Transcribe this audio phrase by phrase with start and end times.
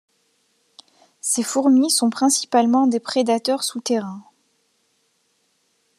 [1.19, 4.23] Ces fourmis sont principalement des prédateurs souterrains.